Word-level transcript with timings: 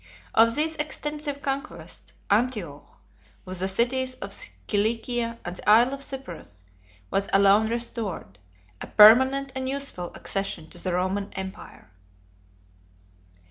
Of 0.33 0.55
these 0.55 0.75
extensive 0.77 1.43
conquests, 1.43 2.13
Antioch, 2.31 2.99
with 3.45 3.59
the 3.59 3.67
cities 3.67 4.15
of 4.15 4.33
Cilicia 4.33 5.37
and 5.45 5.55
the 5.57 5.69
Isle 5.69 5.93
of 5.93 6.01
Cyprus, 6.01 6.63
was 7.11 7.29
alone 7.31 7.69
restored, 7.69 8.39
a 8.81 8.87
permanent 8.87 9.51
and 9.55 9.69
useful 9.69 10.11
accession 10.15 10.67
to 10.71 10.79
the 10.81 10.93
Roman 10.95 11.31
empire. 11.33 11.91